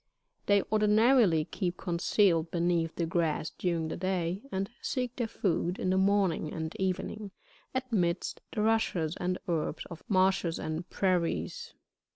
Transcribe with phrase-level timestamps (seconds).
[0.47, 5.91] They ordinarily keep concealed beneath the grass during the day, and seek their food, in
[5.91, 7.29] the morning and evening,
[7.91, 11.75] amidst the rushes and herbs of marshes and prairies.